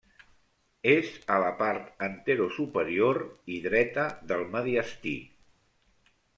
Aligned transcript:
És 0.93 1.11
a 1.35 1.37
la 1.43 1.51
part 1.59 1.91
anterosuperior 2.07 3.21
i 3.59 3.61
dreta 3.69 4.09
del 4.33 4.45
mediastí. 4.59 5.17